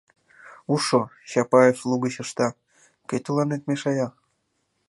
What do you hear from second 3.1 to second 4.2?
тыланет мешая?